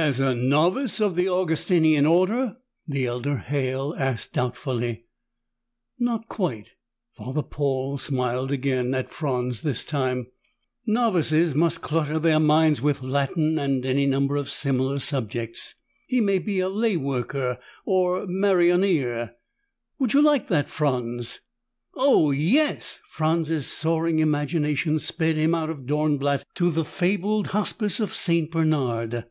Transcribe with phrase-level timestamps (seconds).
[0.00, 5.06] "As a novice of the Augustinian Order?" the elder Halle asked doubtfully.
[5.98, 6.74] "Not quite."
[7.16, 10.28] Father Paul smiled again, at Franz this time.
[10.86, 15.74] "Novices must clutter their minds with Latin and any number of similar subjects.
[16.06, 19.34] He may be a lay worker, or maronnier.
[19.98, 21.40] Would you like that, Franz?"
[21.96, 28.14] "Oh, yes!" Franz's soaring imagination sped him out of Dornblatt to the fabled Hospice of
[28.14, 28.48] St.
[28.52, 29.24] Bernard.